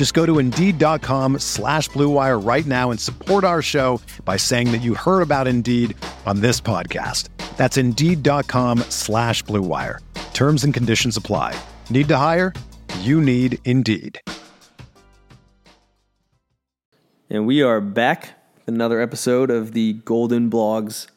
[0.00, 4.78] Just go to Indeed.com slash BlueWire right now and support our show by saying that
[4.78, 7.28] you heard about Indeed on this podcast.
[7.58, 9.98] That's Indeed.com slash BlueWire.
[10.32, 11.54] Terms and conditions apply.
[11.90, 12.54] Need to hire?
[13.00, 14.22] You need Indeed.
[17.28, 21.08] And we are back with another episode of the Golden Blogs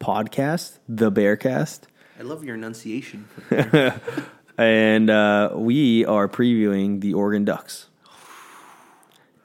[0.00, 1.84] podcast, the Bearcast.
[2.20, 3.26] I love your enunciation.
[4.58, 7.87] and uh, we are previewing the Oregon Ducks,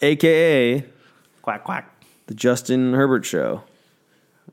[0.03, 0.83] aka
[1.41, 2.05] quack quack.
[2.27, 3.63] the Justin Herbert Show.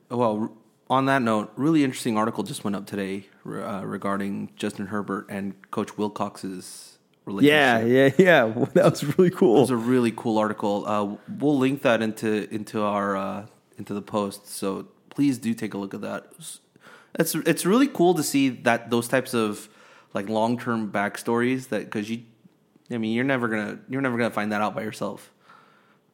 [0.08, 0.52] Well,
[0.88, 5.54] on that note, really interesting article just went up today uh, regarding Justin Herbert and
[5.70, 7.88] Coach Wilcox's relationship.
[7.88, 8.64] Yeah, yeah, yeah.
[8.74, 9.58] That was really cool.
[9.58, 10.84] It was a really cool article.
[10.86, 13.46] Uh, we'll link that into into our uh,
[13.78, 14.48] into the post.
[14.48, 16.32] So please do take a look at that.
[17.18, 19.68] It's it's really cool to see that those types of
[20.14, 22.22] like long term backstories that because you,
[22.90, 25.32] I mean, you're never gonna you're never gonna find that out by yourself.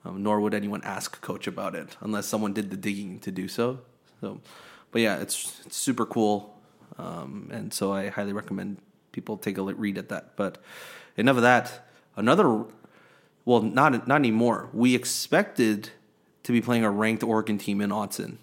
[0.06, 3.48] Um, nor would anyone ask coach about it unless someone did the digging to do
[3.48, 3.80] so.
[4.20, 4.40] So,
[4.92, 6.54] but yeah, it's, it's super cool,
[6.98, 8.78] um, and so I highly recommend
[9.12, 10.36] people take a read at that.
[10.36, 10.58] But
[11.16, 11.88] enough of that.
[12.14, 12.64] Another
[13.45, 14.68] well, not not anymore.
[14.72, 15.90] We expected
[16.45, 18.36] to be playing a ranked Oregon team in Autzen.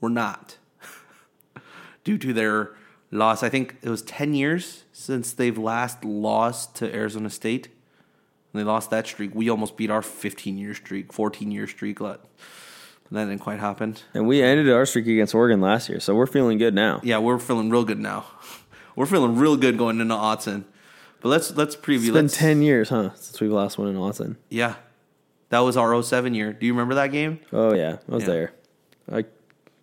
[0.00, 0.56] We're not,
[2.04, 2.70] due to their
[3.10, 3.42] loss.
[3.42, 7.68] I think it was ten years since they've last lost to Arizona State.
[8.52, 9.34] And they lost that streak.
[9.34, 11.98] We almost beat our 15 year streak, 14 year streak.
[11.98, 12.24] But
[13.10, 13.96] That didn't quite happen.
[14.14, 17.00] And we ended our streak against Oregon last year, so we're feeling good now.
[17.02, 18.24] Yeah, we're feeling real good now.
[18.96, 20.64] We're feeling real good going into Autzen.
[21.20, 22.06] But let's let's preview.
[22.06, 24.34] It's been let's, 10 years, huh, since we've last won in Autzen.
[24.48, 24.74] Yeah,
[25.50, 26.52] that was our 07 year.
[26.52, 27.38] Do you remember that game?
[27.52, 28.28] Oh, yeah, I was Yeah.
[28.28, 28.52] there.
[29.12, 29.24] I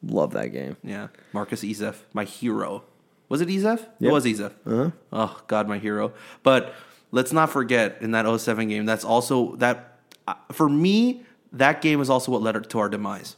[0.04, 0.76] love that game.
[0.84, 2.84] Yeah, Marcus Ezeff, my hero.
[3.30, 3.88] Was it Ezeff?
[4.02, 4.52] It was Ezeff.
[4.66, 4.92] Uh-huh.
[5.14, 6.12] Oh God, my hero.
[6.44, 6.74] But
[7.16, 8.86] let's not forget in that 07 game.
[8.86, 11.24] That's also that uh, for me.
[11.54, 13.38] That game is also what led to our demise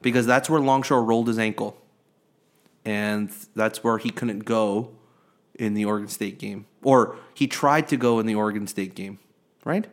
[0.00, 1.76] because that's where Longshore rolled his ankle,
[2.82, 4.92] and that's where he couldn't go
[5.54, 9.18] in the Oregon State game, or he tried to go in the Oregon State game,
[9.64, 9.84] right?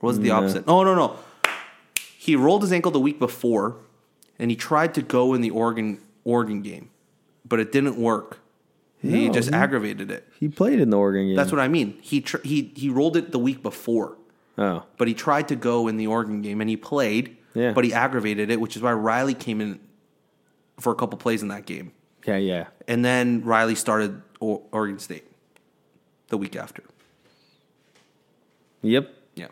[0.00, 0.64] Or was it the opposite?
[0.68, 1.16] Oh no, no.
[2.16, 3.76] He rolled his ankle the week before,
[4.38, 6.90] and he tried to go in the Oregon Oregon game,
[7.44, 8.38] but it didn't work.
[9.04, 10.26] He No, just he- aggravated it.
[10.40, 11.36] He played in the Oregon game.
[11.36, 11.98] That's what I mean.
[12.00, 14.16] He tr- he he rolled it the week before,
[14.56, 17.36] Oh, but he tried to go in the Oregon game and he played.
[17.54, 17.72] Yeah.
[17.72, 19.78] But he aggravated it, which is why Riley came in
[20.80, 21.92] for a couple plays in that game,
[22.26, 22.66] yeah, yeah.
[22.88, 25.24] and then Riley started o- Oregon State
[26.30, 26.82] the week after.
[28.82, 29.08] Yep.
[29.34, 29.48] Yeah,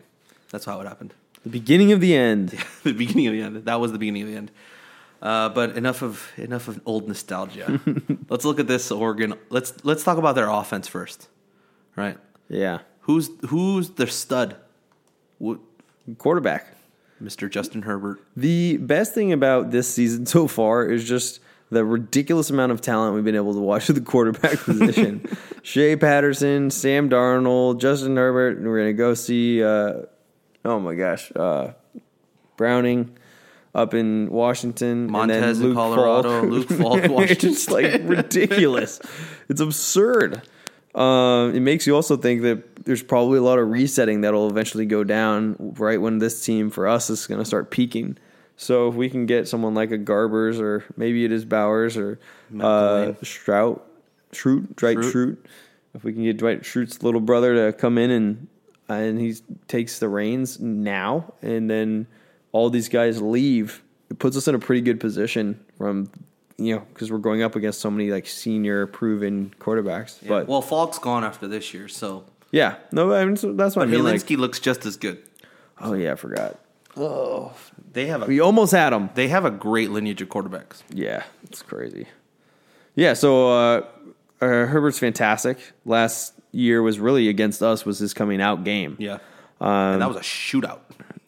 [0.51, 1.13] that's how it happened.
[1.43, 2.49] The beginning of the end.
[2.83, 3.65] the beginning of the end.
[3.65, 4.51] That was the beginning of the end.
[5.23, 7.79] Uh, but enough of enough of old nostalgia.
[8.29, 9.35] let's look at this Oregon.
[9.49, 11.29] Let's let's talk about their offense first,
[11.95, 12.17] right?
[12.49, 12.79] Yeah.
[13.01, 14.57] Who's who's their stud?
[15.41, 15.55] Wh-
[16.17, 16.67] Quarterback.
[17.21, 17.49] Mr.
[17.49, 18.19] Justin Herbert.
[18.35, 21.39] The best thing about this season so far is just
[21.69, 25.25] the ridiculous amount of talent we've been able to watch at the quarterback position.
[25.61, 30.01] Shea Patterson, Sam Darnold, Justin Herbert, and we're going to go see, uh,
[30.65, 31.71] oh my gosh, uh,
[32.57, 33.17] Browning
[33.75, 35.09] up in Washington.
[35.09, 36.51] Montez in Colorado, Falk.
[36.51, 36.69] Luke
[37.07, 38.99] Falk, it's like ridiculous.
[39.49, 40.41] It's absurd.
[40.95, 44.85] Um, it makes you also think that there's probably a lot of resetting that'll eventually
[44.85, 48.17] go down right when this team for us is going to start peaking.
[48.57, 52.19] So if we can get someone like a Garbers or maybe it is Bowers or
[52.59, 53.87] uh, Strout,
[54.31, 55.11] Schrute, Dwight Schrute.
[55.11, 55.37] Schrute,
[55.95, 58.47] if we can get Dwight Schrute's little brother to come in and
[58.89, 59.35] and he
[59.67, 62.05] takes the reins now, and then
[62.53, 66.09] all these guys leave, it puts us in a pretty good position from
[66.57, 70.17] you know because we're going up against so many like senior proven quarterbacks.
[70.25, 73.83] But well, Falk's gone after this year, so yeah, no, I mean, so that's what
[73.83, 74.03] I mean.
[74.03, 75.21] Like, looks just as good.
[75.81, 76.59] oh yeah, I forgot.
[76.95, 77.53] Oh,
[77.91, 79.09] they have a We almost had him.
[79.15, 80.83] they have a great lineage of quarterbacks.
[80.89, 82.05] Yeah, it's crazy.
[82.95, 83.81] Yeah, so uh,
[84.39, 85.57] uh, Herbert's fantastic.
[85.85, 88.95] Last year was really against us was his coming out game.
[88.99, 89.17] Yeah,
[89.59, 90.81] Um, and that was a shootout.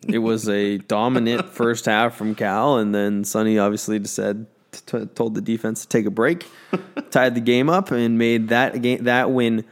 [0.07, 5.05] It was a dominant first half from Cal, and then Sonny obviously just said t-
[5.15, 6.45] told the defense to take a break,
[7.11, 9.65] tied the game up, and made that game that win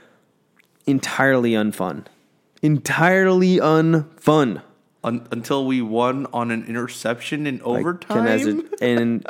[0.85, 2.05] entirely unfun,
[2.61, 4.61] entirely unfun.
[5.03, 8.25] Un- until we won on an interception in overtime.
[8.25, 9.25] Knesset- and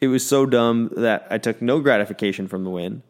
[0.00, 3.02] it was so dumb that I took no gratification from the win.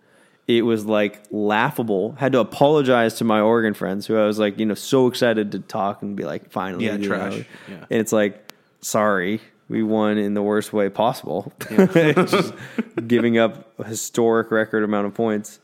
[0.49, 2.12] It was like laughable.
[2.19, 5.53] Had to apologize to my Oregon friends who I was like, you know, so excited
[5.53, 7.33] to talk and be like, finally, Yeah, trash.
[7.33, 7.44] know.
[7.69, 7.75] Yeah.
[7.91, 12.53] And it's like, sorry, we won in the worst way possible, Just
[13.06, 15.61] giving up a historic record amount of points.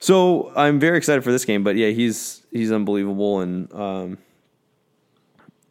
[0.00, 1.62] So I'm very excited for this game.
[1.64, 4.18] But yeah, he's he's unbelievable, and um,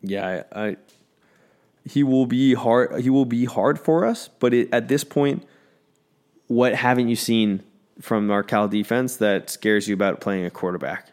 [0.02, 0.78] yeah, I, I
[1.88, 3.02] he will be hard.
[3.02, 4.30] He will be hard for us.
[4.40, 5.46] But it, at this point,
[6.48, 7.62] what haven't you seen
[8.02, 11.10] from our Cal defense that scares you about playing a quarterback?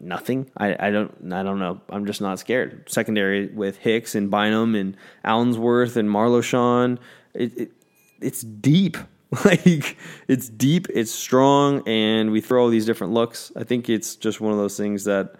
[0.00, 0.50] Nothing.
[0.56, 1.32] I, I don't.
[1.32, 1.80] I don't know.
[1.88, 2.88] I'm just not scared.
[2.88, 6.98] Secondary with Hicks and Bynum and Allensworth and Marloshawn.
[7.34, 7.72] It, it
[8.20, 8.96] it's deep.
[9.44, 9.96] Like
[10.28, 10.86] it's deep.
[10.88, 13.50] It's strong, and we throw all these different looks.
[13.56, 15.34] I think it's just one of those things that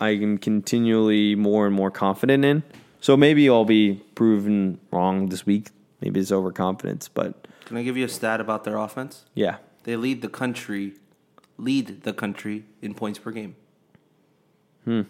[0.00, 2.62] I am continually more and more confident in.
[3.00, 5.70] So maybe I'll be proven wrong this week.
[6.00, 9.26] Maybe it's overconfidence, but Can I give you a stat about their offense?
[9.34, 9.58] yeah.
[9.84, 10.94] They lead the country,
[11.56, 13.56] lead the country in points per game.
[14.84, 15.02] Hmm.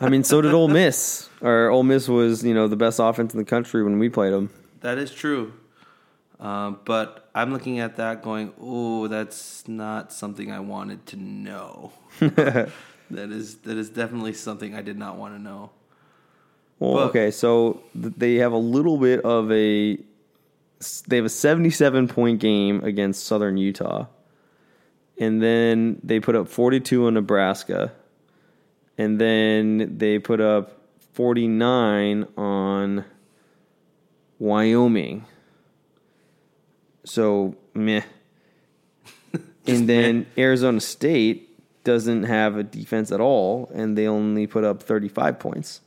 [0.00, 1.28] I mean, so did Ole Miss.
[1.40, 4.32] Or Ole Miss was, you know, the best offense in the country when we played
[4.32, 4.50] them.
[4.80, 5.52] That is true.
[6.40, 11.92] Um, but I'm looking at that going, oh, that's not something I wanted to know.
[12.20, 12.72] that
[13.10, 15.70] is that is definitely something I did not want to know.
[16.80, 19.96] Well, But- okay, so they have a little bit of a.
[21.06, 24.06] They have a 77 point game against Southern Utah.
[25.18, 27.92] And then they put up 42 on Nebraska.
[28.96, 30.72] And then they put up
[31.12, 33.04] 49 on
[34.38, 35.26] Wyoming.
[37.04, 38.02] So, meh.
[39.66, 41.48] and then Arizona State
[41.84, 45.80] doesn't have a defense at all, and they only put up 35 points.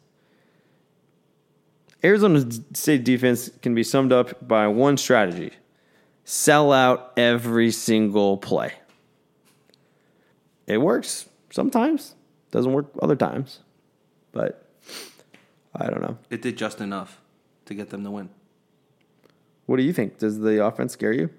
[2.03, 5.51] Arizona State defense can be summed up by one strategy
[6.25, 8.73] sell out every single play.
[10.67, 12.15] It works sometimes,
[12.51, 13.59] doesn't work other times,
[14.31, 14.69] but
[15.75, 16.17] I don't know.
[16.29, 17.19] It did just enough
[17.65, 18.29] to get them to win.
[19.65, 20.17] What do you think?
[20.17, 21.29] Does the offense scare you?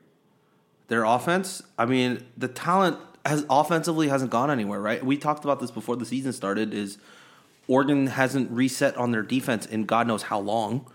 [0.89, 5.05] Their offense, I mean, the talent has offensively hasn't gone anywhere, right?
[5.05, 6.75] We talked about this before the season started.
[6.75, 6.99] Is
[7.69, 10.91] Oregon hasn't reset on their defense in God knows how long.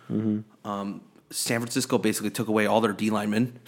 [0.64, 1.02] Um,
[1.32, 3.60] San Francisco basically took away all their D linemen,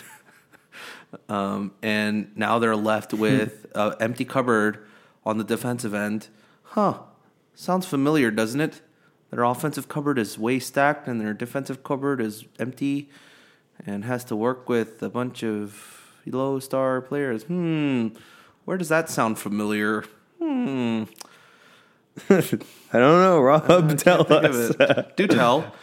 [1.29, 4.85] um, and now they're left with an empty cupboard
[5.25, 6.27] on the defensive end.
[6.63, 6.99] Huh?
[7.53, 8.81] Sounds familiar, doesn't it?
[9.29, 13.09] Their offensive cupboard is way stacked, and their defensive cupboard is empty,
[13.85, 17.43] and has to work with a bunch of low star players.
[17.43, 18.09] Hmm.
[18.65, 20.05] Where does that sound familiar?
[20.39, 21.03] Hmm.
[22.93, 23.97] I don't know, Rob.
[23.97, 24.75] tell us.
[25.15, 25.73] Do tell.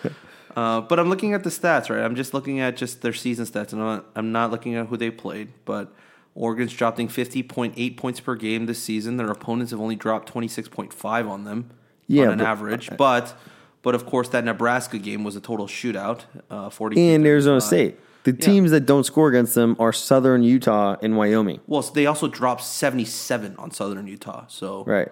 [0.56, 2.02] Uh, but I'm looking at the stats, right?
[2.05, 4.87] I'm just looking at just their season stats, and I'm not, I'm not looking at
[4.87, 5.52] who they played.
[5.64, 5.92] But
[6.35, 9.16] Oregon's dropping 50.8 points per game this season.
[9.16, 11.71] Their opponents have only dropped 26.5 on them
[12.07, 12.90] Yeah, on an but- average.
[12.97, 13.35] But
[13.83, 16.23] but of course, that Nebraska game was a total shootout.
[16.50, 17.99] Uh, 40 And Arizona State.
[18.25, 21.61] The teams that don't score against them are Southern Utah and Wyoming.
[21.66, 24.45] Well, so they also dropped 77 on Southern Utah.
[24.49, 25.09] So Right.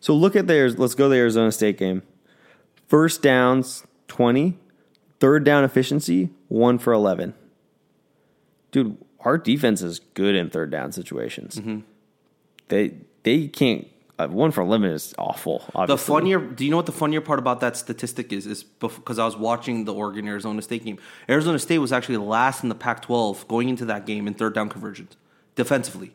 [0.00, 0.78] So look at theirs.
[0.78, 2.02] Let's go to the Arizona State game.
[2.88, 4.56] First downs, 20.
[5.20, 7.34] Third down efficiency, 1 for 11.
[8.72, 11.60] Dude, our defense is good in third down situations.
[12.68, 13.86] They they can't.
[14.18, 15.60] Uh, 1 for 11 is awful.
[15.60, 16.14] The Obviously.
[16.14, 18.46] funnier, do you know what the funnier part about that statistic is?
[18.46, 20.98] Is because I was watching the Oregon Arizona State game.
[21.28, 24.68] Arizona State was actually last in the Pac-12 going into that game in third down
[24.68, 25.16] conversions
[25.54, 26.14] defensively.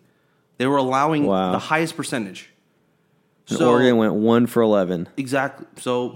[0.58, 1.52] They were allowing Wow.
[1.52, 2.50] the highest percentage.
[3.50, 5.08] And So Oregon went 1 for 11.
[5.18, 5.66] exactly.
[5.78, 6.16] So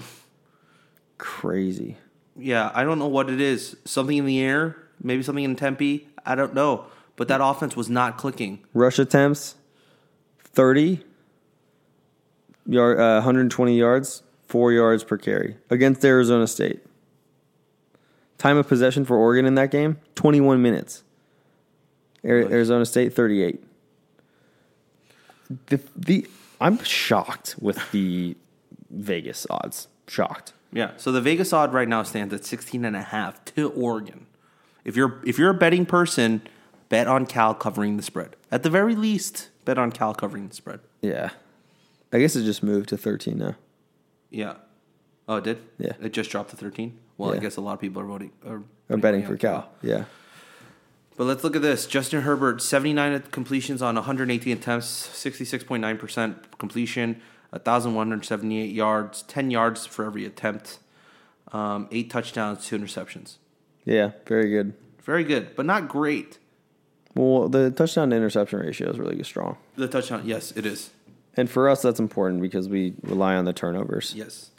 [1.18, 1.98] Crazy.
[2.38, 3.76] yeah, I don't know what it is.
[3.86, 6.08] Something in the air, maybe something in Tempe.
[6.26, 6.86] I don't know.
[7.16, 8.60] But that offense was not clicking.
[8.74, 9.56] Rush attempts,
[10.40, 11.04] 30.
[12.66, 16.80] Yard, uh, 120 yards, 4 yards per carry against Arizona State.
[18.38, 21.04] Time of possession for Oregon in that game, 21 minutes.
[22.24, 23.62] Ari- Arizona State, 38.
[25.68, 26.28] The, the,
[26.60, 28.36] I'm shocked with the
[28.90, 29.88] Vegas odds.
[30.08, 30.54] Shocked.
[30.72, 30.92] Yeah.
[30.98, 34.26] So the Vegas odd right now stands at 16 and a half to Oregon.
[34.84, 36.42] If you're if you're a betting person,
[36.90, 38.36] bet on Cal covering the spread.
[38.52, 40.80] At the very least, bet on Cal covering the spread.
[41.02, 41.30] Yeah.
[42.12, 43.56] I guess it just moved to 13 now.
[44.32, 44.56] Yeah.
[45.28, 45.62] Oh, it did?
[45.78, 45.94] Yeah.
[46.02, 46.98] It just dropped to 13?
[47.18, 49.70] Well, I guess a lot of people are voting are, Or betting for Cal.
[49.84, 50.06] Yeah.
[51.20, 51.86] But let's look at this.
[51.86, 60.24] Justin Herbert, 79 completions on 118 attempts, 66.9% completion, 1,178 yards, 10 yards for every
[60.24, 60.80] attempt,
[61.52, 63.36] um, eight touchdowns, two interceptions.
[63.84, 64.12] Yeah.
[64.28, 64.76] Very good.
[65.04, 66.38] Very good, but not great.
[67.16, 69.58] Well, the touchdown to interception ratio is really strong.
[69.76, 70.92] The touchdown, yes, it is.
[71.36, 74.14] And for us, that's important because we rely on the turnovers.
[74.16, 74.52] Yes.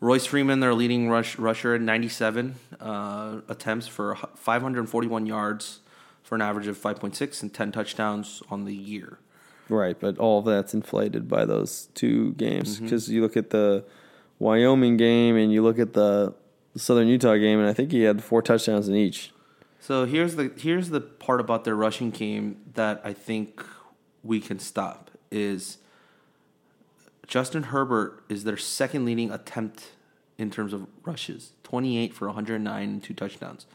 [0.00, 5.80] Royce Freeman, their leading rush, rusher, at 97 uh, attempts for 541 yards
[6.26, 9.20] for an average of 5.6 and 10 touchdowns on the year.
[9.68, 12.84] Right, but all of that's inflated by those two games mm-hmm.
[12.84, 13.84] because you look at the
[14.40, 16.34] Wyoming game and you look at the
[16.76, 19.30] Southern Utah game, and I think he had four touchdowns in each.
[19.78, 23.64] So here's the here's the part about their rushing game that I think
[24.24, 25.78] we can stop is
[27.28, 29.92] Justin Herbert is their second leading attempt
[30.38, 33.66] in terms of rushes, 28 for 109 and two touchdowns.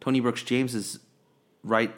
[0.00, 0.98] Tony Brooks James is
[1.62, 1.94] right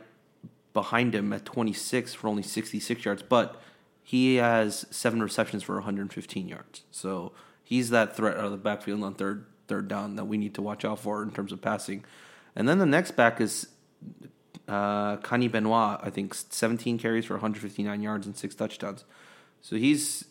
[0.72, 3.60] behind him at 26 for only 66 yards, but
[4.02, 6.82] he has seven receptions for 115 yards.
[6.90, 10.54] So he's that threat out of the backfield on third third down that we need
[10.54, 12.04] to watch out for in terms of passing.
[12.56, 13.68] And then the next back is
[14.66, 16.00] uh, Benoit.
[16.02, 19.04] I think 17 carries for 159 yards and six touchdowns.
[19.60, 20.24] So he's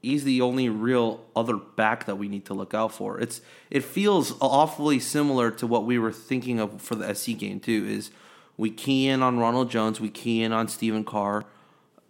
[0.00, 3.18] he's the only real other back that we need to look out for.
[3.18, 7.60] It's it feels awfully similar to what we were thinking of for the SC game
[7.60, 7.86] too.
[7.88, 8.10] Is
[8.56, 11.44] we key in on Ronald Jones, we key in on Stephen Carr,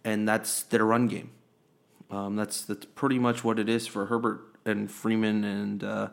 [0.03, 1.31] and that's their run game.
[2.11, 6.09] Um, that's that's pretty much what it is for Herbert and Freeman and uh,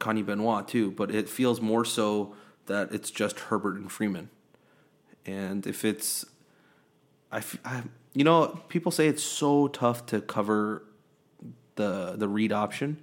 [0.00, 0.90] Kani Benoit too.
[0.90, 2.34] But it feels more so
[2.66, 4.30] that it's just Herbert and Freeman.
[5.24, 6.24] And if it's,
[7.30, 7.82] I, I-
[8.14, 10.82] you know, people say it's so tough to cover
[11.76, 12.98] the the read option,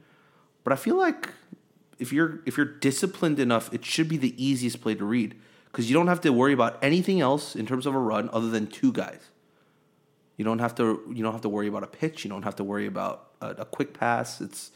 [0.63, 1.29] but I feel like
[1.97, 5.35] if you're if you're disciplined enough, it should be the easiest play to read
[5.71, 8.49] because you don't have to worry about anything else in terms of a run other
[8.49, 9.29] than two guys.
[10.37, 12.23] You don't have to you don't have to worry about a pitch.
[12.23, 14.39] You don't have to worry about a, a quick pass.
[14.41, 14.71] It's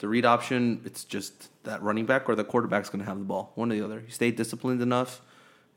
[0.00, 0.82] the read option.
[0.84, 3.52] It's just that running back or the quarterback's going to have the ball.
[3.54, 4.00] One or the other.
[4.00, 5.22] You stay disciplined enough,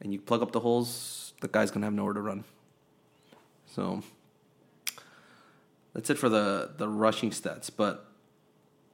[0.02, 1.34] and you plug up the holes.
[1.42, 2.44] The guy's going to have nowhere to run.
[3.68, 4.04] So
[5.94, 7.70] that's it for the the rushing stats.
[7.76, 8.06] But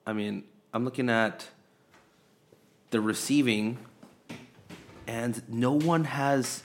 [0.06, 0.44] I mean,
[0.74, 1.48] I'm looking at
[2.92, 3.80] the receiving,
[5.08, 6.64] and no one has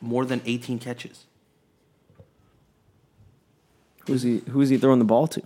[0.00, 1.24] more than 18 catches.
[4.06, 4.42] Who's he?
[4.50, 5.42] Who's he throwing the ball to?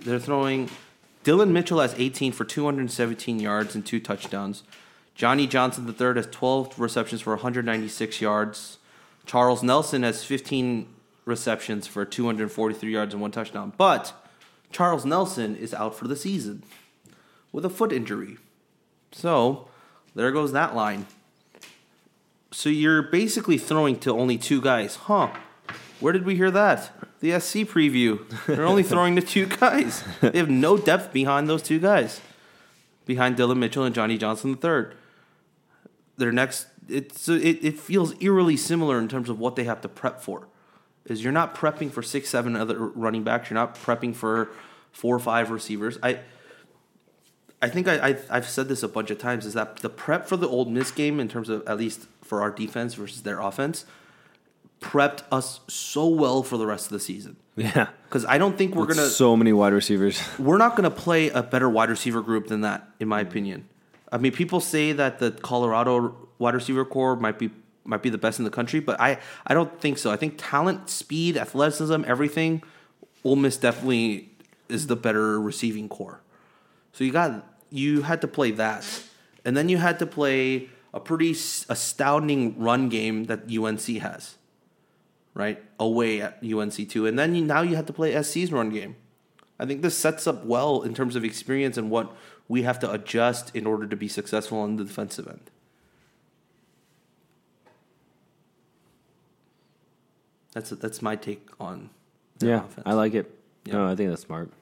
[0.00, 0.70] They're throwing.
[1.24, 4.62] Dylan Mitchell has 18 for 217 yards and two touchdowns.
[5.14, 8.78] Johnny Johnson III has 12 receptions for 196 yards.
[9.24, 10.88] Charles Nelson has 15
[11.24, 13.72] receptions for 243 yards and one touchdown.
[13.78, 14.12] But
[14.70, 16.64] Charles Nelson is out for the season
[17.52, 18.36] with a foot injury.
[19.12, 19.68] So
[20.14, 21.06] there goes that line.
[22.54, 24.94] So you're basically throwing to only two guys.
[24.94, 25.30] Huh.
[25.98, 26.92] Where did we hear that?
[27.18, 28.24] The SC preview.
[28.46, 30.04] They're only throwing to two guys.
[30.20, 32.20] They have no depth behind those two guys.
[33.06, 34.96] Behind Dylan Mitchell and Johnny Johnson III.
[36.16, 39.88] Their next it's it, it feels eerily similar in terms of what they have to
[39.88, 40.46] prep for.
[41.06, 43.50] Is you're not prepping for six, seven other running backs.
[43.50, 44.50] You're not prepping for
[44.92, 45.98] four or five receivers.
[46.04, 46.20] I
[47.60, 49.44] I think I, I I've said this a bunch of times.
[49.44, 52.42] Is that the prep for the Ole Miss game in terms of at least for
[52.42, 53.84] our defense versus their offense
[54.80, 57.36] prepped us so well for the rest of the season.
[57.56, 60.20] Yeah, Because I don't think we're gonna so many wide receivers.
[60.38, 63.68] we're not gonna play a better wide receiver group than that, in my opinion.
[64.10, 67.50] I mean, people say that the Colorado wide receiver core might be
[67.84, 70.10] might be the best in the country, but I I don't think so.
[70.10, 72.62] I think talent, speed, athleticism, everything,
[73.22, 74.30] Ole Miss definitely
[74.68, 76.20] is the better receiving core.
[76.92, 78.84] So you got you had to play that,
[79.44, 84.36] and then you had to play a pretty astounding run game that UNC has,
[85.34, 88.70] right away at UNC two, and then you, now you have to play SC's run
[88.70, 88.94] game.
[89.58, 92.16] I think this sets up well in terms of experience and what
[92.48, 95.50] we have to adjust in order to be successful on the defensive end.
[100.52, 101.90] That's that's my take on
[102.40, 102.86] Yeah, offense.
[102.86, 103.36] I like it.
[103.64, 103.74] Yeah.
[103.74, 104.52] No, I think that's smart.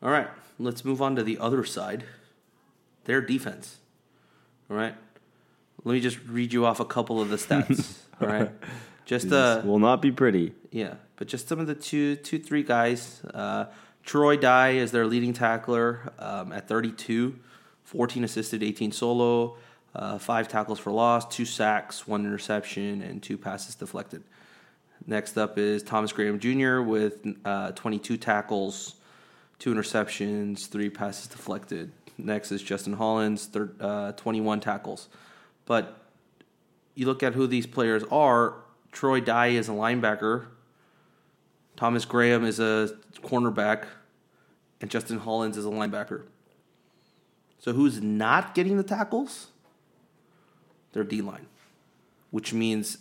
[0.00, 0.28] All right,
[0.60, 2.04] let's move on to the other side.
[3.04, 3.79] Their defense.
[4.70, 4.94] All right.
[5.84, 7.98] Let me just read you off a couple of the stats.
[8.20, 8.50] all right.
[9.04, 10.54] Just uh will not be pretty.
[10.70, 13.22] yeah, but just some of the two two three guys.
[13.34, 13.66] Uh
[14.02, 17.38] Troy Dye is their leading tackler um, at 32,
[17.84, 19.56] 14 assisted, 18 solo,
[19.94, 24.22] uh, five tackles for loss, two sacks, one interception, and two passes deflected.
[25.06, 26.80] Next up is Thomas Graham Jr.
[26.80, 28.96] with uh, 22 tackles,
[29.58, 31.92] two interceptions, three passes deflected.
[32.24, 35.08] Next is Justin Hollins, thir- uh, 21 tackles.
[35.66, 36.00] But
[36.94, 38.54] you look at who these players are.
[38.92, 40.46] Troy Dye is a linebacker.
[41.76, 42.90] Thomas Graham is a
[43.22, 43.86] cornerback,
[44.80, 46.24] and Justin Hollins is a linebacker.
[47.58, 49.48] So who's not getting the tackles?
[50.92, 51.46] Their D line,
[52.30, 52.98] which means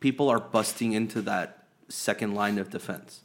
[0.00, 3.20] people are busting into that second line of defense.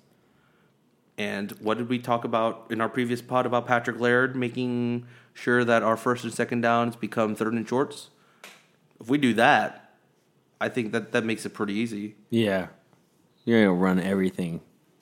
[1.17, 5.63] And what did we talk about in our previous pod about Patrick Laird making sure
[5.63, 8.09] that our first and second downs become third and shorts?
[8.99, 9.93] If we do that,
[10.61, 12.15] I think that that makes it pretty easy.
[12.29, 12.67] Yeah.
[13.45, 14.61] You're to run everything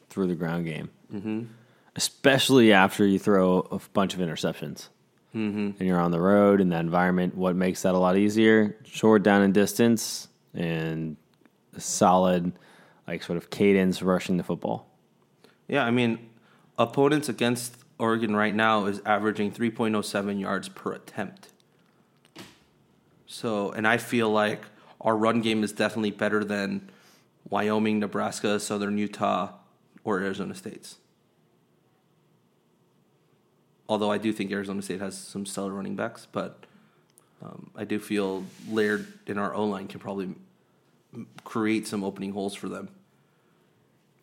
[0.09, 0.89] through the ground game.
[1.13, 1.43] Mm-hmm.
[1.95, 4.87] Especially after you throw a bunch of interceptions.
[5.35, 5.71] Mm-hmm.
[5.77, 7.35] And you're on the road in that environment.
[7.35, 8.75] What makes that a lot easier?
[8.85, 11.15] Short down in distance and
[11.77, 12.53] solid,
[13.07, 14.87] like sort of cadence rushing the football.
[15.67, 16.29] Yeah, I mean,
[16.77, 21.49] opponents against Oregon right now is averaging 3.07 yards per attempt.
[23.27, 24.63] So, and I feel like
[24.99, 26.89] our run game is definitely better than
[27.47, 29.51] Wyoming, Nebraska, Southern Utah,
[30.03, 30.97] or Arizona State's.
[33.87, 36.65] Although I do think Arizona State has some stellar running backs, but
[37.43, 40.33] um, I do feel Laird in our O line can probably
[41.43, 42.89] create some opening holes for them.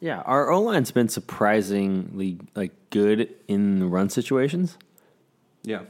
[0.01, 4.79] Yeah, our O line's been surprisingly like good in the run situations.
[5.65, 5.83] Yeah.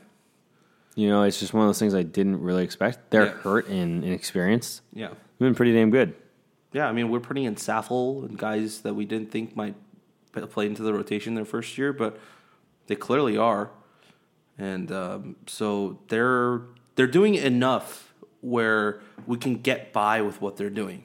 [0.95, 3.11] You know, it's just one of those things I didn't really expect.
[3.11, 3.33] They're Yeah.
[3.33, 4.83] hurt and inexperienced.
[4.93, 5.09] Yeah.
[5.09, 6.15] They've been pretty damn good.
[6.73, 9.75] Yeah, I mean, we're putting in Saffel and guys that we didn't think might
[10.33, 12.19] play into the rotation their first year, but
[12.87, 13.71] they clearly are.
[14.59, 16.63] And um, so they're
[16.97, 21.05] they're doing enough where we can get by with what they're doing.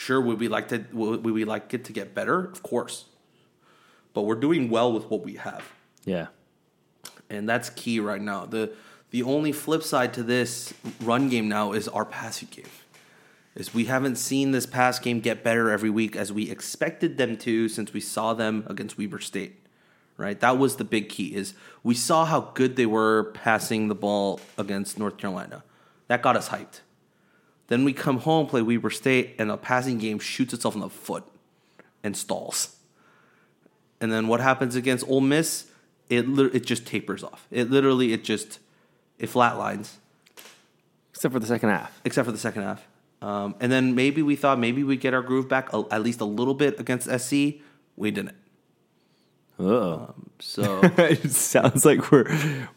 [0.00, 2.44] Sure, would we like to would we like it to get better?
[2.46, 3.04] Of course,
[4.14, 5.62] but we're doing well with what we have
[6.06, 6.28] Yeah.
[7.28, 8.46] and that's key right now.
[8.46, 8.72] the
[9.10, 12.72] The only flip side to this run game now is our passing game.
[13.54, 17.36] Is we haven't seen this pass game get better every week as we expected them
[17.38, 19.56] to since we saw them against Weber State.
[20.16, 21.34] Right, that was the big key.
[21.34, 25.62] Is we saw how good they were passing the ball against North Carolina.
[26.08, 26.80] That got us hyped.
[27.70, 30.90] Then we come home, play Weber State, and the passing game shoots itself in the
[30.90, 31.22] foot
[32.02, 32.74] and stalls.
[34.00, 35.66] And then what happens against Ole Miss?
[36.08, 37.46] It it just tapers off.
[37.48, 38.58] It literally it just
[39.20, 39.92] it flatlines,
[41.14, 42.00] Except for the second half.
[42.04, 42.84] except for the second half.
[43.22, 46.20] Um, and then maybe we thought maybe we'd get our groove back a, at least
[46.20, 47.60] a little bit against SC.
[47.96, 48.34] We didn't.
[49.60, 50.14] Oh.
[50.38, 52.24] So it sounds like we're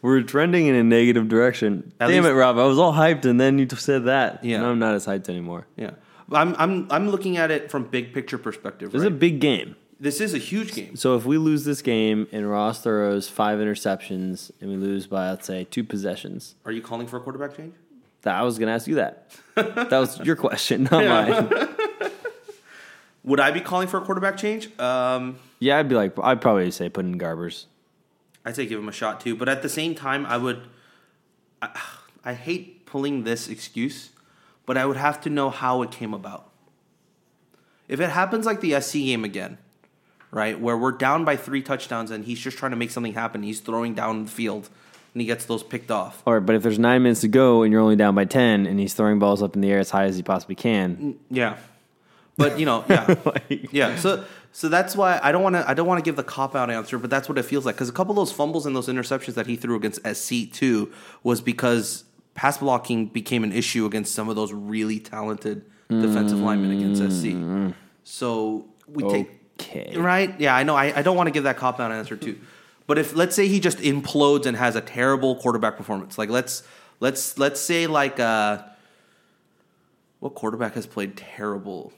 [0.02, 1.92] we're trending in a negative direction.
[1.98, 2.58] At Damn least- it, Rob!
[2.58, 4.44] I was all hyped, and then you said that.
[4.44, 4.56] Yeah.
[4.58, 5.66] and I'm not as hyped anymore.
[5.76, 5.92] yeah,
[6.30, 8.92] I'm I'm I'm looking at it from big picture perspective.
[8.92, 9.76] This is a big game.
[9.98, 10.94] this is a huge game.
[10.96, 15.30] So if we lose this game and Ross throws five interceptions and we lose by
[15.30, 17.72] let's say two possessions, Are you calling for a quarterback change?
[18.22, 19.30] that I was going to ask you that.
[19.54, 21.04] that was your question, not
[21.50, 22.10] mine.
[23.24, 24.68] Would I be calling for a quarterback change?
[24.78, 27.64] Um, Yeah, I'd be like, I'd probably say put in Garbers.
[28.44, 29.34] I'd say give him a shot too.
[29.34, 30.60] But at the same time, I would.
[31.62, 31.80] I,
[32.22, 34.10] I hate pulling this excuse,
[34.66, 36.50] but I would have to know how it came about.
[37.88, 39.56] If it happens like the SC game again,
[40.30, 43.42] right, where we're down by three touchdowns and he's just trying to make something happen,
[43.42, 44.68] he's throwing down the field
[45.14, 46.22] and he gets those picked off.
[46.26, 48.66] All right, but if there's nine minutes to go and you're only down by ten,
[48.66, 51.16] and he's throwing balls up in the air as high as he possibly can, mm,
[51.30, 51.56] Yeah,
[52.36, 53.14] but you know, yeah,
[53.72, 53.96] yeah.
[53.96, 54.24] So
[54.56, 56.70] so that's why I don't want to I don't want to give the cop out
[56.70, 58.86] answer, but that's what it feels like because a couple of those fumbles and those
[58.86, 60.92] interceptions that he threw against SC too
[61.24, 66.70] was because pass blocking became an issue against some of those really talented defensive linemen
[66.70, 67.74] against SC.
[68.04, 69.28] So we take
[69.60, 69.96] Okay.
[69.96, 70.54] right, yeah.
[70.54, 70.76] I know.
[70.76, 72.38] I, I don't want to give that cop out answer too,
[72.86, 76.62] but if let's say he just implodes and has a terrible quarterback performance, like let's
[77.00, 78.62] let's let's say like uh
[80.20, 81.92] what quarterback has played terrible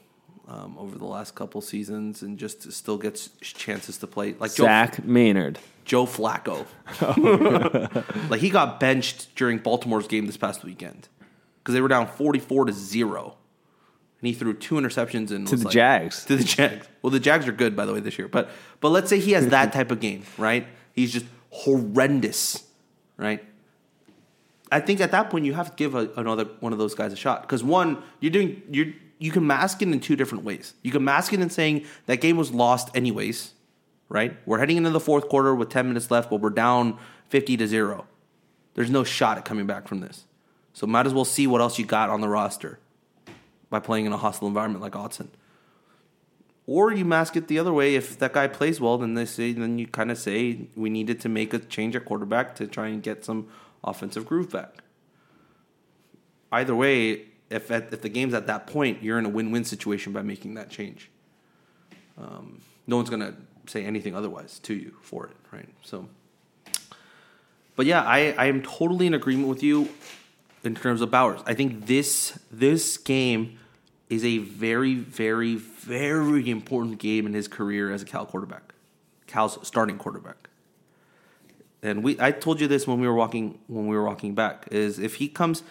[0.47, 4.63] um, over the last couple seasons and just still gets chances to play like Joe,
[4.65, 5.59] Zach Maynard.
[5.85, 6.65] Joe Flacco.
[8.29, 11.07] like he got benched during Baltimore's game this past weekend
[11.59, 13.35] because they were down forty-four to zero,
[14.21, 16.25] and he threw two interceptions and To was the like- Jags.
[16.25, 16.87] To the Jags.
[17.01, 19.31] Well, the Jags are good by the way this year, but but let's say he
[19.33, 20.67] has that type of game, right?
[20.93, 22.63] He's just horrendous,
[23.17, 23.43] right?
[24.71, 27.13] I think at that point you have to give a, another one of those guys
[27.13, 30.73] a shot because one, you're doing you you can mask it in two different ways.
[30.83, 33.53] You can mask it in saying that game was lost anyways,
[34.09, 34.37] right?
[34.45, 36.97] We're heading into the fourth quarter with 10 minutes left, but we're down
[37.29, 38.05] 50 to 0.
[38.75, 40.25] There's no shot at coming back from this.
[40.73, 42.79] So might as well see what else you got on the roster
[43.69, 45.29] by playing in a hostile environment like Autzen.
[46.67, 47.95] Or you mask it the other way.
[47.95, 51.19] If that guy plays well, then they say then you kind of say we needed
[51.21, 53.47] to make a change at quarterback to try and get some
[53.83, 54.83] offensive groove back.
[56.51, 60.13] Either way, if at, if the game's at that point, you're in a win-win situation
[60.13, 61.09] by making that change.
[62.17, 63.35] Um, no one's gonna
[63.67, 65.69] say anything otherwise to you for it, right?
[65.83, 66.07] So,
[67.75, 69.89] but yeah, I, I am totally in agreement with you
[70.63, 71.41] in terms of Bowers.
[71.45, 73.59] I think this this game
[74.09, 78.73] is a very, very, very important game in his career as a Cal quarterback,
[79.27, 80.49] Cal's starting quarterback.
[81.83, 84.67] And we, I told you this when we were walking when we were walking back.
[84.71, 85.63] Is if he comes,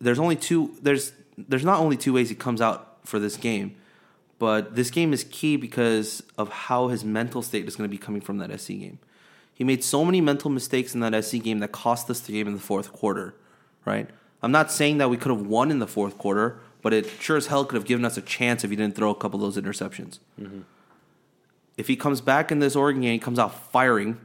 [0.00, 0.76] there's only two.
[0.82, 3.76] There's there's not only two ways he comes out for this game,
[4.38, 7.98] but this game is key because of how his mental state is going to be
[7.98, 8.98] coming from that SC game.
[9.52, 12.46] He made so many mental mistakes in that SC game that cost us the game
[12.46, 13.34] in the fourth quarter,
[13.84, 14.08] right?
[14.40, 17.36] I'm not saying that we could have won in the fourth quarter, but it sure
[17.36, 19.52] as hell could have given us a chance if he didn't throw a couple of
[19.52, 20.20] those interceptions.
[20.40, 20.60] Mm-hmm.
[21.76, 24.20] If he comes back in this Oregon game, he comes out firing,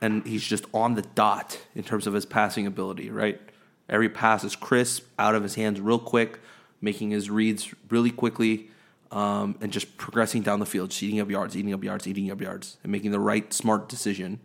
[0.00, 3.40] and he's just on the dot in terms of his passing ability, right?
[3.88, 6.40] Every pass is crisp, out of his hands real quick,
[6.80, 8.70] making his reads really quickly,
[9.10, 12.30] um, and just progressing down the field, just eating up yards, eating up yards, eating
[12.30, 14.40] up yards, and making the right smart decision.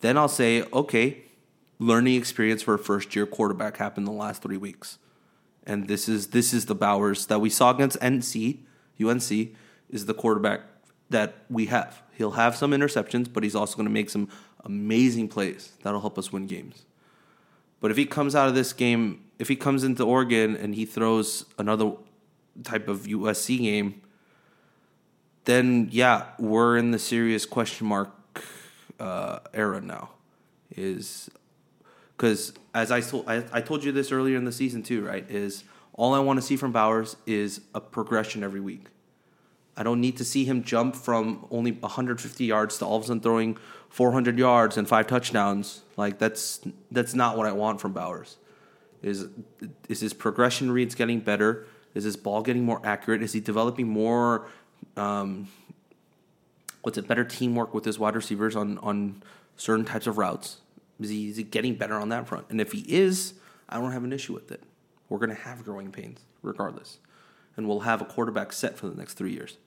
[0.00, 1.22] Then I'll say, okay,
[1.78, 4.98] learning experience for a first year quarterback happened the last three weeks.
[5.64, 8.58] And this is this is the Bowers that we saw against NC,
[9.00, 9.50] UNC,
[9.90, 10.62] is the quarterback
[11.10, 12.02] that we have.
[12.14, 14.28] He'll have some interceptions, but he's also going to make some
[14.64, 16.84] amazing plays that'll help us win games.
[17.82, 20.86] But if he comes out of this game, if he comes into Oregon and he
[20.86, 21.92] throws another
[22.62, 24.00] type of USC game,
[25.44, 28.14] then yeah, we're in the serious question mark
[29.00, 30.10] uh, era now.
[30.74, 31.28] Is
[32.16, 35.28] because as I told I, I told you this earlier in the season too, right?
[35.28, 35.64] Is
[35.94, 38.86] all I want to see from Bowers is a progression every week.
[39.76, 43.06] I don't need to see him jump from only 150 yards to all of a
[43.06, 43.58] sudden throwing
[43.92, 45.82] 400 yards and five touchdowns.
[45.98, 48.38] Like that's that's not what I want from Bowers.
[49.02, 49.26] Is
[49.88, 51.66] is his progression reads getting better?
[51.94, 53.22] Is his ball getting more accurate?
[53.22, 54.48] Is he developing more?
[54.96, 55.48] Um,
[56.80, 57.06] what's it?
[57.06, 59.22] Better teamwork with his wide receivers on on
[59.56, 60.56] certain types of routes.
[60.98, 62.46] Is he, is he getting better on that front?
[62.48, 63.34] And if he is,
[63.68, 64.62] I don't have an issue with it.
[65.08, 66.98] We're going to have growing pains regardless,
[67.56, 69.58] and we'll have a quarterback set for the next three years.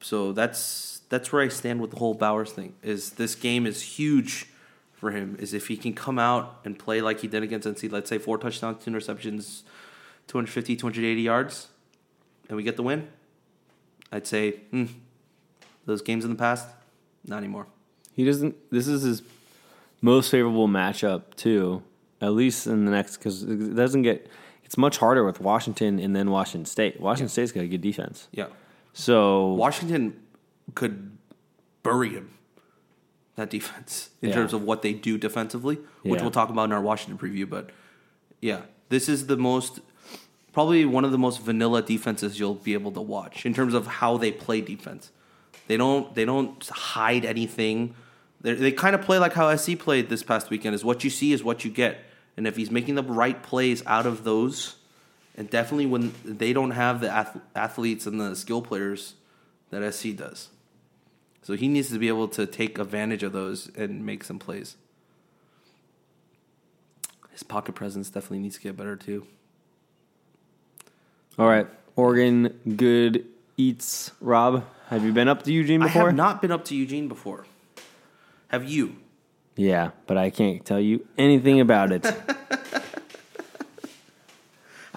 [0.00, 2.74] So that's that's where I stand with the whole Bowers thing.
[2.82, 4.46] Is this game is huge
[4.92, 5.36] for him?
[5.38, 8.18] Is if he can come out and play like he did against NC, let's say
[8.18, 9.62] four touchdowns, two interceptions,
[10.26, 11.68] 250, 280 yards,
[12.48, 13.08] and we get the win.
[14.12, 14.86] I'd say, hmm,
[15.84, 16.68] those games in the past,
[17.26, 17.66] not anymore.
[18.12, 18.56] He doesn't.
[18.70, 19.22] This is his
[20.00, 21.82] most favorable matchup too.
[22.20, 24.28] At least in the next, because it doesn't get.
[24.64, 27.00] It's much harder with Washington and then Washington State.
[27.00, 27.32] Washington yeah.
[27.32, 28.28] State's got a good defense.
[28.32, 28.48] Yeah.
[28.98, 30.20] So Washington
[30.74, 31.16] could
[31.84, 32.34] bury him.
[33.36, 34.34] That defense in yeah.
[34.34, 36.22] terms of what they do defensively, which yeah.
[36.22, 37.48] we'll talk about in our Washington preview.
[37.48, 37.70] But
[38.40, 39.78] yeah, this is the most
[40.52, 43.86] probably one of the most vanilla defenses you'll be able to watch in terms of
[43.86, 45.12] how they play defense.
[45.68, 47.94] They don't they don't hide anything.
[48.40, 50.74] They're, they kind of play like how SC played this past weekend.
[50.74, 52.00] Is what you see is what you get.
[52.36, 54.74] And if he's making the right plays out of those,
[55.38, 59.14] and definitely when they don't have the ath- athletes and the skill players
[59.70, 60.48] that SC does,
[61.42, 64.76] so he needs to be able to take advantage of those and make some plays.
[67.30, 69.26] His pocket presence definitely needs to get better too.
[71.38, 73.24] All right, Oregon good
[73.56, 74.10] eats.
[74.20, 76.02] Rob, have you been up to Eugene before?
[76.02, 77.46] I have not been up to Eugene before.
[78.48, 78.96] Have you?
[79.54, 82.04] Yeah, but I can't tell you anything about it.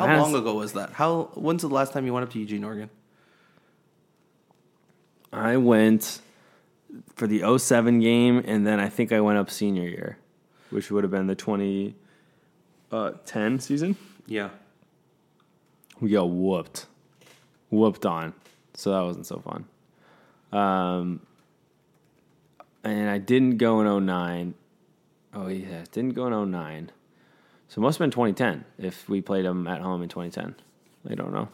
[0.10, 0.92] How long ago was that?
[0.92, 2.90] How when's the last time you went up to Eugene, Oregon?
[5.34, 6.22] I went
[7.16, 10.18] for the 07 game and then I think I went up senior year,
[10.70, 11.96] which would have been the 2010
[12.92, 13.96] uh, season.
[14.28, 14.50] Yeah.
[16.00, 16.88] We got whooped.
[17.70, 18.34] Whooped on.
[18.74, 19.66] So that wasn't so fun.
[20.52, 21.22] Um,
[22.84, 24.54] and I didn't go in 09.
[25.34, 26.92] Oh, yeah, didn't go in 09.
[27.72, 30.56] So it must have been 2010 if we played them at home in 2010.
[31.10, 31.48] I don't know.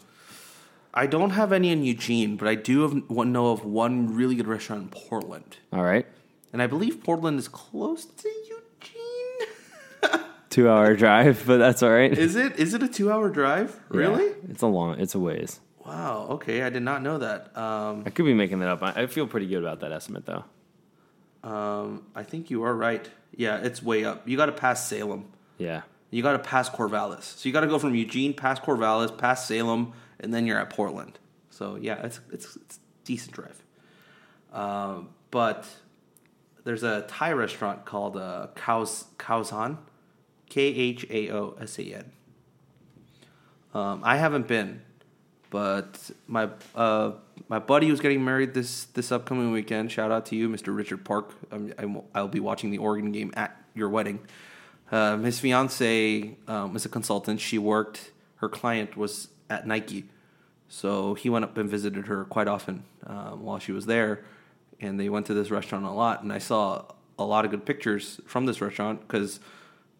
[0.91, 4.47] I don't have any in Eugene, but I do have, know of one really good
[4.47, 5.57] restaurant in Portland.
[5.71, 6.07] All right.
[6.51, 10.21] And I believe Portland is close to Eugene.
[10.49, 12.11] two hour drive, but that's all right.
[12.17, 12.57] Is it?
[12.57, 13.79] Is it a two hour drive?
[13.89, 14.25] Really?
[14.25, 14.99] Yeah, it's a long.
[14.99, 15.59] It's a ways.
[15.85, 16.29] Wow.
[16.31, 16.63] okay.
[16.63, 17.55] I did not know that.
[17.55, 18.81] Um, I could be making that up.
[18.81, 20.45] I, I feel pretty good about that estimate though.
[21.43, 23.07] um, I think you are right.
[23.35, 24.27] Yeah, it's way up.
[24.27, 25.25] You got to pass Salem.
[25.59, 25.83] Yeah.
[26.09, 27.23] You got to pass Corvallis.
[27.23, 30.69] So you got to go from Eugene past Corvallis, past Salem, and then you're at
[30.69, 31.19] Portland.
[31.49, 33.61] So yeah, it's it's, it's decent drive.
[34.53, 35.67] Um, but
[36.63, 39.77] there's a Thai restaurant called uh, Kaos Khaosan,
[40.49, 42.11] K H A O S A N.
[43.73, 44.81] Um, I haven't been,
[45.49, 47.11] but my uh,
[47.49, 49.91] my buddy who's getting married this this upcoming weekend.
[49.91, 50.75] Shout out to you, Mr.
[50.75, 51.33] Richard Park.
[51.51, 54.19] I'm, I'm, I'll be watching the Oregon game at your wedding.
[54.91, 57.41] Um, his fiance um, is a consultant.
[57.41, 58.11] She worked.
[58.37, 60.05] Her client was at Nike,
[60.69, 64.23] so he went up and visited her quite often um, while she was there,
[64.79, 66.23] and they went to this restaurant a lot.
[66.23, 66.85] And I saw
[67.17, 69.39] a lot of good pictures from this restaurant because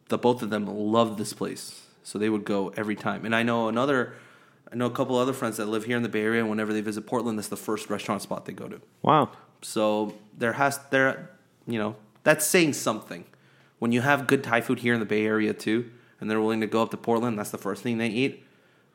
[0.10, 3.26] the both of them loved this place, so they would go every time.
[3.26, 4.14] And I know another,
[4.72, 6.42] I know a couple other friends that live here in the Bay Area.
[6.42, 8.80] And whenever they visit Portland, that's the first restaurant spot they go to.
[9.02, 9.32] Wow.
[9.62, 11.32] So there has there,
[11.66, 13.26] you know, that's saying something.
[13.80, 16.62] When you have good Thai food here in the Bay Area too, and they're willing
[16.62, 18.44] to go up to Portland, that's the first thing they eat.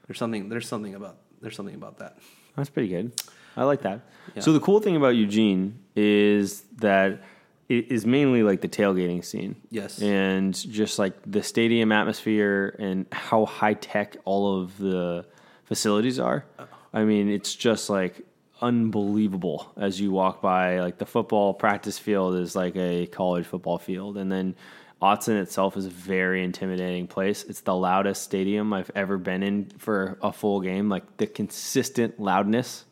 [0.07, 0.49] There's something.
[0.49, 1.19] There's something about.
[1.41, 2.19] There's something about that.
[2.57, 3.13] That's pretty good.
[3.57, 4.01] I like that.
[4.35, 4.43] Yeah.
[4.43, 7.23] So the cool thing about Eugene is that
[7.69, 9.57] it is mainly like the tailgating scene.
[9.71, 10.01] Yes.
[10.01, 15.27] And just like the stadium atmosphere and how high tech all of the
[15.65, 16.45] facilities are.
[16.93, 18.27] I mean, it's just like
[18.63, 20.81] unbelievable as you walk by.
[20.81, 24.17] Like the football practice field is like a college football field.
[24.17, 24.55] And then
[25.03, 27.43] Autzen itself is a very intimidating place.
[27.43, 30.89] It's the loudest stadium I've ever been in for a full game.
[30.89, 32.85] Like the consistent loudness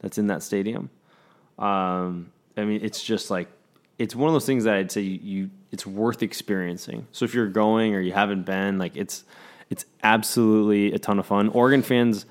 [0.00, 0.88] that's in that stadium.
[1.58, 3.48] Um, I mean, it's just like
[3.98, 7.06] it's one of those things that I'd say you, you it's worth experiencing.
[7.12, 9.24] So if you're going or you haven't been, like it's
[9.68, 11.50] it's absolutely a ton of fun.
[11.50, 12.24] Oregon fans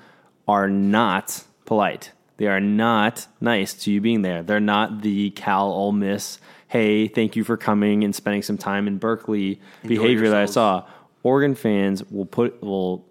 [0.48, 2.10] are not polite.
[2.38, 4.42] They are not nice to you being there.
[4.42, 6.38] They're not the Cal Ole Miss.
[6.68, 10.86] Hey, thank you for coming and spending some time in Berkeley behavior that I saw.
[11.24, 13.04] Oregon fans will put will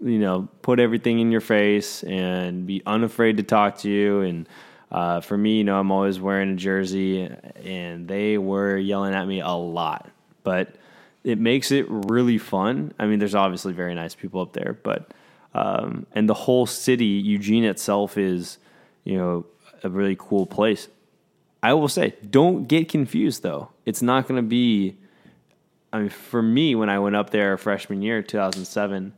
[0.00, 4.22] you know put everything in your face and be unafraid to talk to you.
[4.22, 4.48] And
[4.90, 7.30] uh, for me, you know, I'm always wearing a jersey,
[7.64, 10.10] and they were yelling at me a lot,
[10.44, 10.74] but
[11.24, 12.92] it makes it really fun.
[12.98, 15.12] I mean, there's obviously very nice people up there, but
[15.54, 18.58] um, and the whole city, Eugene itself, is
[19.04, 19.46] you know
[19.82, 20.88] a really cool place.
[21.62, 23.70] I will say, don't get confused though.
[23.86, 24.96] It's not going to be.
[25.92, 29.12] I mean, for me, when I went up there freshman year, 2007,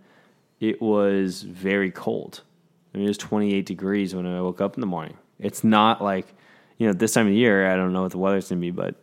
[0.59, 2.41] it was very cold.
[2.93, 5.17] I mean, it was 28 degrees when I woke up in the morning.
[5.39, 6.27] It's not like,
[6.79, 8.71] you know, this time of year, I don't know what the weather's going to be,
[8.71, 8.97] but,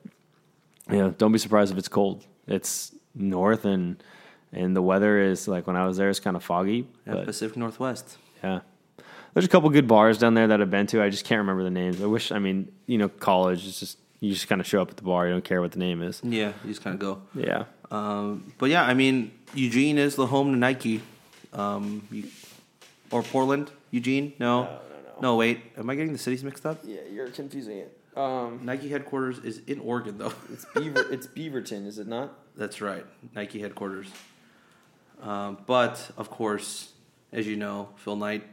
[0.89, 2.25] you know, don't be surprised if it's cold.
[2.47, 4.01] It's north and,
[4.53, 6.87] and the weather is like when I was there, it's kind of foggy.
[7.07, 8.17] Yeah, but Pacific Northwest.
[8.43, 8.61] yeah.
[9.33, 11.01] There's a couple good bars down there that I've been to.
[11.01, 12.01] I just can't remember the names.
[12.01, 14.89] I wish, I mean, you know, college is just, you just kind of show up
[14.89, 15.25] at the bar.
[15.25, 16.19] You don't care what the name is.
[16.21, 17.21] Yeah, you just kind of go.
[17.33, 17.63] Yeah.
[17.91, 21.01] Um, but yeah, I mean, Eugene is the home to Nike.
[21.53, 22.25] Um, you,
[23.09, 24.33] or Portland, Eugene?
[24.37, 25.35] No, no, no, no.
[25.37, 26.79] wait, am I getting the cities mixed up?
[26.83, 27.97] Yeah, you're confusing it.
[28.17, 30.33] Um, Nike headquarters is in Oregon, though.
[30.51, 31.05] it's Beaver.
[31.09, 32.33] it's Beaverton, is it not?
[32.57, 34.07] That's right, Nike headquarters.
[35.21, 36.93] Um, but of course,
[37.31, 38.43] as you know, Phil Knight,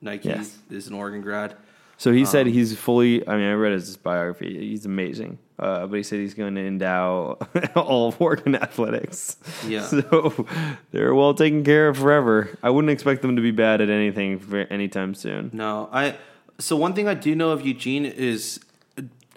[0.00, 0.58] Nike Yes.
[0.70, 1.54] is an Oregon grad.
[1.98, 3.26] So he Um, said he's fully.
[3.26, 4.58] I mean, I read his biography.
[4.68, 5.38] He's amazing.
[5.58, 7.38] Uh, but he said he's going to endow
[7.74, 9.36] all of Oregon athletics.
[9.66, 9.80] Yeah.
[9.88, 10.46] So
[10.90, 12.50] they're well taken care of forever.
[12.62, 15.50] I wouldn't expect them to be bad at anything for anytime soon.
[15.54, 16.16] No, I.
[16.58, 18.60] So one thing I do know of Eugene is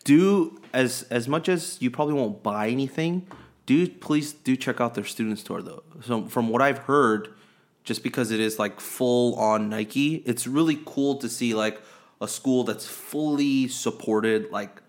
[0.04, 3.26] do as as much as you probably won't buy anything.
[3.70, 5.84] Do please do check out their student store though.
[6.02, 7.36] So from what I've heard,
[7.84, 11.80] just because it is like full on Nike, it's really cool to see like
[12.20, 14.82] a school that's fully supported like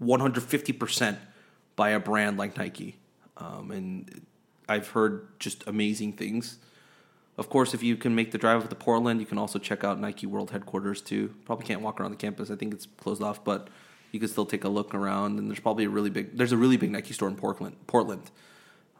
[0.00, 1.16] 150%
[1.74, 2.94] by a brand like Nike.
[3.38, 4.24] Um, and
[4.68, 6.58] I've heard just amazing things.
[7.36, 9.82] Of course, if you can make the drive up to Portland, you can also check
[9.82, 11.34] out Nike World Headquarters too.
[11.44, 12.52] Probably can't walk around the campus.
[12.52, 13.68] I think it's closed off, but
[14.12, 15.38] you can still take a look around.
[15.38, 17.76] And there's probably a really big there's a really big Nike store in Portland.
[17.86, 18.30] Portland,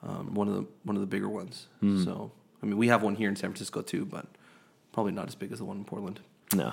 [0.03, 1.67] um, one of the one of the bigger ones.
[2.05, 4.27] So I mean, we have one here in San Francisco too, but
[4.93, 6.21] probably not as big as the one in Portland.
[6.55, 6.73] No.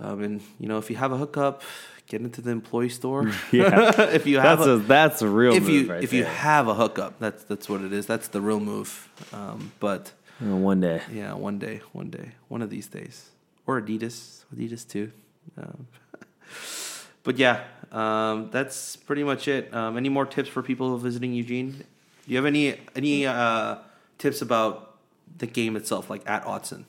[0.00, 1.62] Um, and you know, if you have a hookup,
[2.08, 3.30] get into the employee store.
[3.52, 4.00] Yeah.
[4.12, 6.24] if you have That's a, a that's a real if move you right if you
[6.24, 8.06] have a hookup, that's that's what it is.
[8.06, 9.08] That's the real move.
[9.32, 11.02] Um, but Uh, one day.
[11.12, 13.30] yeah, one day, one day, one of these days,
[13.66, 15.12] or Adidas, Adidas too.
[15.56, 15.86] Um,
[17.24, 19.72] but yeah, um, that's pretty much it.
[19.74, 21.70] Um, any more tips for people visiting Eugene?
[21.72, 21.84] Do
[22.26, 23.76] you have any any uh,
[24.18, 24.96] tips about
[25.38, 26.84] the game itself, like at Autzen?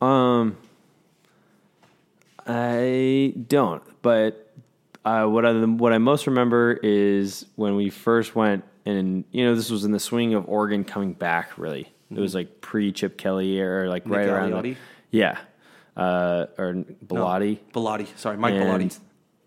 [0.00, 0.56] Um,
[2.46, 4.52] I don't, but
[5.04, 9.54] uh, what I what I most remember is when we first went, and you know,
[9.54, 11.56] this was in the swing of Oregon coming back.
[11.58, 14.52] Really, it was like pre Chip Kelly era, or like right around.
[14.52, 14.76] Gagliotti?
[15.10, 15.38] yeah,
[15.96, 17.58] uh, or Bellotti.
[17.72, 18.06] Bellotti.
[18.16, 19.00] Sorry, Mike and, Bellotti.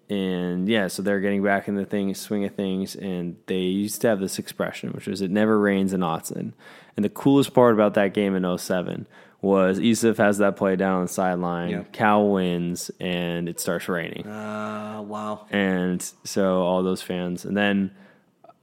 [0.09, 4.01] And yeah, so they're getting back in the thing, swing of things, and they used
[4.01, 6.53] to have this expression, which was "It never rains in Autzen."
[6.95, 9.07] And the coolest part about that game in 07
[9.41, 11.83] was Ezeff has that play down on the sideline, Yeah.
[11.91, 14.25] Cal wins, and it starts raining.
[14.27, 15.45] Uh, wow.
[15.49, 17.91] And so all those fans, and then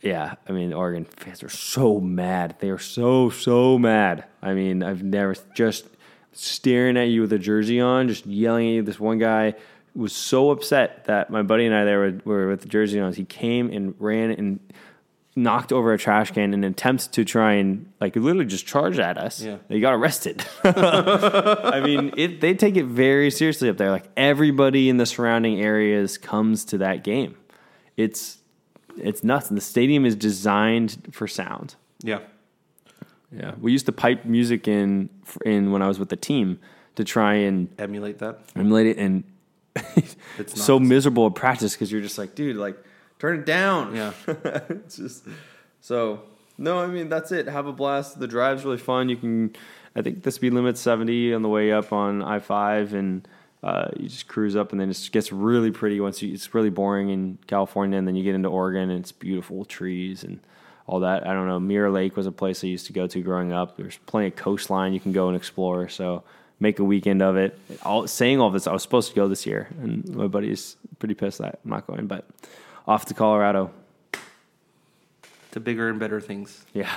[0.03, 2.57] yeah, I mean, Oregon fans are so mad.
[2.61, 4.25] They are so so mad.
[4.43, 5.87] I mean, I've never just
[6.33, 8.83] staring at you with a jersey on, just yelling at you.
[8.83, 9.55] This one guy
[9.95, 13.13] was so upset that my buddy and I there were, were with the jersey on.
[13.13, 14.61] He came and ran and
[15.37, 18.99] knocked over a trash can in an attempt to try and like literally just charge
[18.99, 19.41] at us.
[19.43, 19.57] Yeah.
[19.69, 20.45] He got arrested.
[20.65, 23.91] I mean, it, they take it very seriously up there.
[23.91, 27.37] Like everybody in the surrounding areas comes to that game.
[27.97, 28.39] It's
[28.97, 29.49] it's nuts.
[29.49, 31.77] And the stadium is designed for sound.
[32.03, 32.21] Yeah.
[33.33, 35.09] Yeah, we used to pipe music in
[35.47, 36.59] in when I was with the team
[36.97, 38.41] to try and Emulate that.
[38.57, 39.23] emulate it, and
[40.39, 42.77] It's so miserable at practice because you're just like, dude, like
[43.19, 43.95] turn it down.
[43.95, 44.13] Yeah.
[44.27, 45.27] it's just
[45.81, 46.23] so.
[46.57, 47.47] No, I mean that's it.
[47.47, 48.19] Have a blast.
[48.19, 49.09] The drive's really fun.
[49.09, 49.57] You can,
[49.95, 53.27] I think the speed limit's seventy on the way up on I five, and
[53.63, 56.33] uh, you just cruise up, and then it just gets really pretty once you.
[56.33, 60.25] It's really boring in California, and then you get into Oregon, and it's beautiful trees
[60.25, 60.41] and
[60.87, 61.27] all that.
[61.27, 61.61] I don't know.
[61.61, 63.77] Mirror Lake was a place I used to go to growing up.
[63.77, 65.89] There's plenty of coastline you can go and explore.
[65.89, 66.25] So
[66.61, 67.59] make a weekend of it.
[67.83, 71.15] All, saying all this, I was supposed to go this year, and my buddy's pretty
[71.15, 72.07] pissed that I'm not going.
[72.07, 72.27] But
[72.87, 73.73] off to Colorado.
[75.53, 76.65] To bigger and better things.
[76.73, 76.95] Yeah.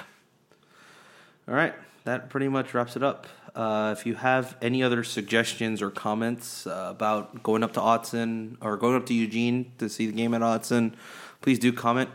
[1.48, 1.74] All right,
[2.04, 3.28] that pretty much wraps it up.
[3.56, 8.58] Uh, if you have any other suggestions or comments uh, about going up to Autzen
[8.62, 10.94] or going up to Eugene to see the game at Autzen,
[11.42, 12.10] please do comment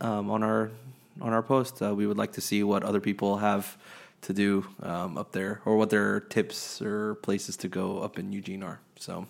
[0.00, 0.70] um, on our
[1.20, 1.80] on our post.
[1.80, 3.78] Uh, we would like to see what other people have
[4.24, 8.32] to do um, up there, or what their tips or places to go up in
[8.32, 8.80] Eugene are.
[8.96, 9.26] So,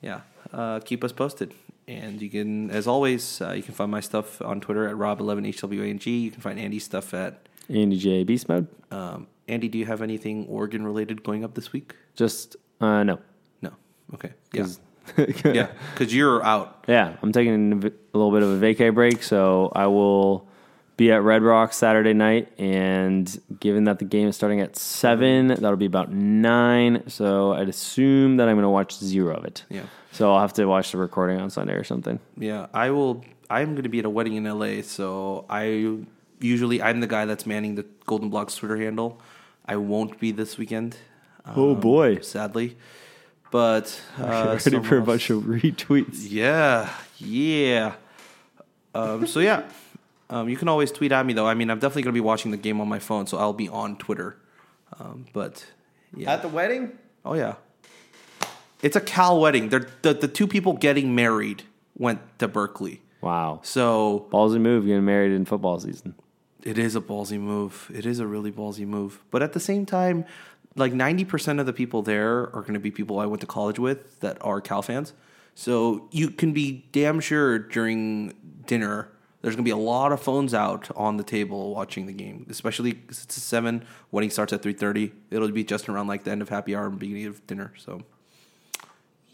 [0.00, 0.20] yeah,
[0.52, 1.54] uh, keep us posted.
[1.86, 6.22] And you can, as always, uh, you can find my stuff on Twitter at Rob11HWANG.
[6.22, 8.68] You can find Andy's stuff at Andy J Beast Mode.
[8.90, 11.94] um, Andy, do you have anything Oregon related going up this week?
[12.14, 13.18] Just uh, no.
[13.62, 13.72] No.
[14.14, 14.32] Okay.
[14.52, 14.66] Yeah.
[15.44, 15.68] yeah.
[15.94, 16.84] Because you're out.
[16.86, 20.47] Yeah, I'm taking a little bit of a vacay break, so I will
[20.98, 22.52] be at Red Rock Saturday night.
[22.58, 27.04] And given that the game is starting at seven, that'll be about nine.
[27.08, 29.64] So I'd assume that I'm going to watch zero of it.
[29.70, 29.84] Yeah.
[30.12, 32.18] So I'll have to watch the recording on Sunday or something.
[32.36, 32.66] Yeah.
[32.74, 33.24] I will.
[33.48, 35.96] I'm going to be at a wedding in LA, so I
[36.40, 39.22] usually I'm the guy that's manning the Golden Blogs Twitter handle.
[39.64, 40.96] I won't be this weekend.
[41.46, 42.20] Oh, um, boy.
[42.20, 42.76] Sadly,
[43.50, 46.26] but uh, Ready for a someone bunch of retweets.
[46.28, 47.94] Yeah, yeah.
[48.94, 49.62] Um, so yeah,
[50.30, 51.46] um, you can always tweet at me though.
[51.46, 53.68] I mean, I'm definitely gonna be watching the game on my phone, so I'll be
[53.68, 54.36] on Twitter.
[54.98, 55.64] Um, but
[56.16, 56.92] yeah, At the wedding?
[57.24, 57.54] oh yeah,
[58.82, 59.68] it's a Cal wedding.
[59.68, 61.62] They're, the the two people getting married
[61.96, 63.60] went to Berkeley, Wow.
[63.62, 66.14] so Ballsy move getting married in football season.
[66.62, 67.90] it is a ballsy move.
[67.94, 69.20] It is a really ballsy move.
[69.30, 70.24] But at the same time,
[70.76, 73.78] like 90% of the people there are going to be people I went to college
[73.80, 75.12] with that are Cal fans.
[75.54, 78.34] So you can be damn sure during
[78.66, 79.08] dinner,
[79.42, 82.46] there's going to be a lot of phones out on the table watching the game,
[82.50, 85.12] especially 'cause it's a 7, wedding starts at 3.30.
[85.30, 87.72] It'll be just around like the end of happy hour and beginning of dinner.
[87.76, 88.02] So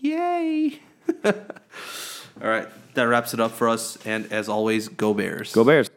[0.01, 0.81] yay.
[1.25, 3.97] All right, that wraps it up for us.
[4.05, 5.53] And as always, go Bears.
[5.53, 5.89] Go Bears.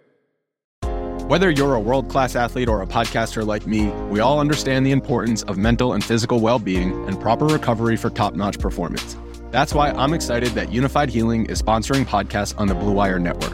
[1.27, 4.91] Whether you're a world class athlete or a podcaster like me, we all understand the
[4.91, 9.17] importance of mental and physical well being and proper recovery for top notch performance.
[9.51, 13.53] That's why I'm excited that Unifyd Healing is sponsoring podcasts on the Blue Wire Network.